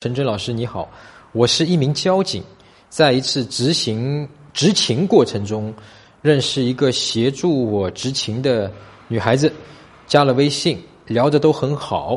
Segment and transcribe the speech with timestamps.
[0.00, 0.88] 陈真老师你好，
[1.32, 2.40] 我是一名交警，
[2.88, 5.74] 在一次执行执勤过程中，
[6.22, 8.70] 认识一个协助我执勤的
[9.08, 9.52] 女孩子，
[10.06, 12.16] 加了微信，聊得都很好，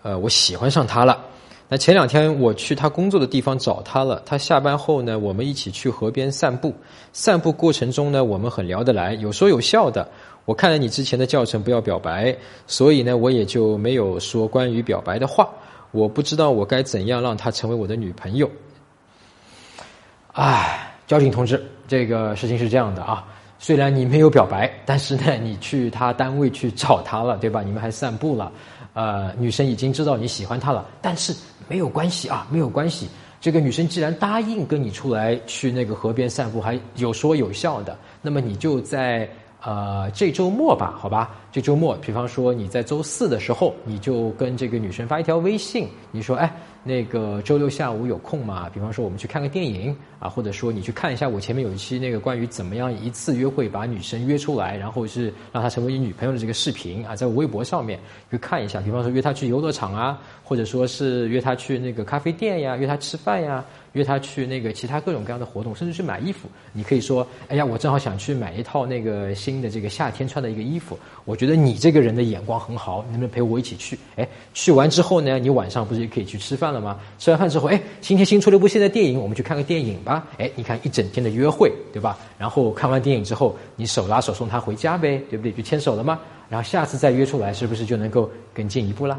[0.00, 1.22] 呃，我喜欢上她了。
[1.70, 6.74] 那前两天我去他工作的地方找他了，他下班后呢，我们一起去河边散步，
[7.12, 10.08] 散步过程中呢，我们很聊得来，有说有笑的。
[10.46, 12.34] 我看了你之前的教程，不要表白，
[12.66, 15.46] 所以呢，我也就没有说关于表白的话。
[15.90, 18.50] 我不知道我该怎样让她成为我的女朋友。
[20.32, 23.26] 哎，交警同志，这个事情是这样的啊，
[23.58, 27.62] 虽然你没有表白，但是呢，你去他单位去找他了，对吧？
[27.62, 28.50] 你们还散步了，
[28.98, 31.32] 呃，女生已经知道你喜欢她了，但是
[31.68, 33.08] 没有关系啊，没有关系。
[33.40, 39.28] 这个女生既然答应跟你出来去那个河边散步，还有说有笑的，那么你就在。
[39.60, 48.70] 呃，这周末吧，好吧，这周末，比方说你在周四的时候，你就跟这个女生发一条微信，你说，哎，那个周六下午有空吗？
[48.72, 57.98] 比方说我们去看个电影啊，或者说你去看一下我前面有一期那个关于怎么样一次约会把女生约出来，然后是让她成为你女朋友的这个视频啊，在我微博上面
[58.30, 58.80] 去看一下。
[58.80, 63.64] 比方说约她去游乐场啊，或者说是约她去那个咖啡店呀，约她吃饭呀。
[63.92, 66.48] 约他去那个其他各种各样的活动，甚至去买衣服。
[66.72, 70.98] 你可以说：“哎呀，我正好想去买一套那个新的这个夏天穿的一个衣服。
[71.24, 76.98] 我觉得你这个人的眼光很好，能不能陪我一起去？”哎，去完之后呢，你晚上不是也可以去吃饭了吗？
[77.18, 80.26] 吃完饭之后，哎，今天新出了一部新的电影，我们去看个电影吧。
[80.38, 82.18] 哎，你看一整天的约会，对吧？
[82.38, 85.52] 然后看完电影之后，你手拉手送他回家呗，对不对？
[85.52, 86.18] 就牵手了吗？
[86.48, 89.18] 然后下次再约出来，是不是就能够更进一步了？